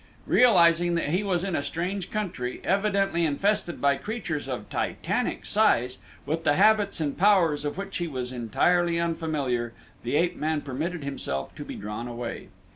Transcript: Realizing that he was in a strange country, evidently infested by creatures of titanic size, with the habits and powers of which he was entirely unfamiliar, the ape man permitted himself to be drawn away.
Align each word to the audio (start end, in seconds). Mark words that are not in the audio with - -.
Realizing 0.25 0.95
that 0.95 1.09
he 1.09 1.21
was 1.21 1.43
in 1.43 1.55
a 1.55 1.61
strange 1.61 2.09
country, 2.09 2.59
evidently 2.63 3.23
infested 3.23 3.79
by 3.79 3.97
creatures 3.97 4.47
of 4.47 4.67
titanic 4.67 5.45
size, 5.45 5.99
with 6.25 6.43
the 6.43 6.55
habits 6.55 6.99
and 6.99 7.15
powers 7.15 7.65
of 7.65 7.77
which 7.77 7.97
he 7.97 8.07
was 8.07 8.31
entirely 8.31 8.99
unfamiliar, 8.99 9.73
the 10.01 10.15
ape 10.15 10.35
man 10.37 10.61
permitted 10.61 11.03
himself 11.03 11.53
to 11.53 11.63
be 11.63 11.75
drawn 11.75 12.07
away. 12.07 12.47